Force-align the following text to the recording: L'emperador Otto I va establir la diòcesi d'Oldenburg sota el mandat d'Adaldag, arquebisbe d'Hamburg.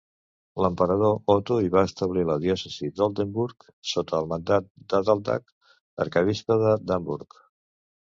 L'emperador 0.65 1.11
Otto 1.33 1.57
I 1.65 1.69
va 1.75 1.83
establir 1.89 2.23
la 2.31 2.39
diòcesi 2.47 2.91
d'Oldenburg 3.01 3.69
sota 3.93 4.19
el 4.25 4.33
mandat 4.35 4.69
d'Adaldag, 4.89 5.49
arquebisbe 6.09 6.63
d'Hamburg. 6.75 7.43